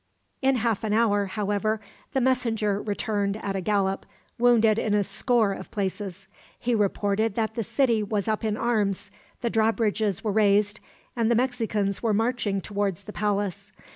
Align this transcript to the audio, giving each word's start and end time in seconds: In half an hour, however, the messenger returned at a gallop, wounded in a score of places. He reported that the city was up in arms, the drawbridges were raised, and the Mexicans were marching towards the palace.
In 0.41 0.55
half 0.55 0.83
an 0.83 0.93
hour, 0.93 1.27
however, 1.27 1.79
the 2.13 2.21
messenger 2.21 2.81
returned 2.81 3.37
at 3.37 3.55
a 3.55 3.61
gallop, 3.61 4.07
wounded 4.39 4.79
in 4.79 4.95
a 4.95 5.03
score 5.03 5.53
of 5.53 5.69
places. 5.69 6.25
He 6.57 6.73
reported 6.73 7.35
that 7.35 7.53
the 7.53 7.61
city 7.63 8.01
was 8.01 8.27
up 8.27 8.43
in 8.43 8.57
arms, 8.57 9.11
the 9.41 9.51
drawbridges 9.51 10.23
were 10.23 10.31
raised, 10.31 10.79
and 11.15 11.29
the 11.29 11.35
Mexicans 11.35 12.01
were 12.01 12.15
marching 12.15 12.61
towards 12.61 13.03
the 13.03 13.13
palace. 13.13 13.71